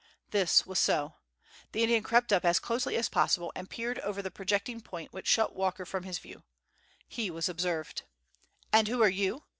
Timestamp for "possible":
3.07-3.51